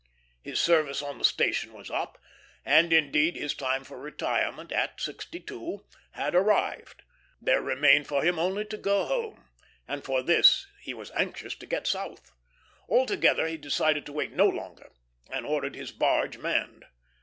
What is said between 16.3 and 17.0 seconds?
manned.